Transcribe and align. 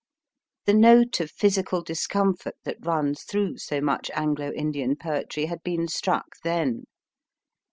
The 0.65 0.73
note 0.73 1.19
of 1.19 1.29
physical 1.29 1.83
discomfort 1.83 2.55
that 2.63 2.83
runs 2.83 3.21
through 3.21 3.59
so 3.59 3.79
much 3.81 4.09
Anglo 4.15 4.51
Indian 4.51 4.95
poetry 4.95 5.45
had 5.45 5.61
been 5.61 5.87
struck 5.87 6.37
then. 6.43 6.85